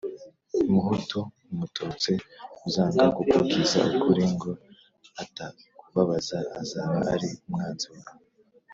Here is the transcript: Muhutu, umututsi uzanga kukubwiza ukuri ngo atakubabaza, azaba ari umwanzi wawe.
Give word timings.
Muhutu, 0.71 1.19
umututsi 1.51 2.13
uzanga 2.67 3.03
kukubwiza 3.15 3.79
ukuri 3.95 4.23
ngo 4.33 4.51
atakubabaza, 5.23 6.37
azaba 6.61 6.97
ari 7.13 7.29
umwanzi 7.47 7.87
wawe. 7.93 8.11